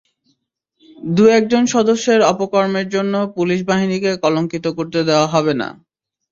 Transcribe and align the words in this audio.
দু-একজন 1.11 1.63
সদস্যের 1.73 2.21
অপকর্মের 2.31 2.87
জন্য 2.89 3.13
পুলিশ 3.35 3.59
বাহিনীকে 3.69 4.11
কলঙ্কিত 4.23 4.65
করতে 4.77 4.99
দেওয়া 5.07 5.27
হবে 5.33 5.53
না। 5.55 5.67